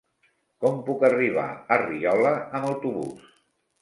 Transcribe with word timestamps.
Com 0.63 0.79
puc 0.87 1.03
arribar 1.09 1.45
a 1.75 1.79
Riola 1.83 2.33
amb 2.61 2.69
autobús? 2.71 3.31